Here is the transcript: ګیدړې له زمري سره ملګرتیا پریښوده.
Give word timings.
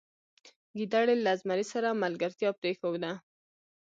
ګیدړې 0.77 1.15
له 1.25 1.31
زمري 1.41 1.65
سره 1.73 1.99
ملګرتیا 2.03 2.49
پریښوده. 2.61 3.11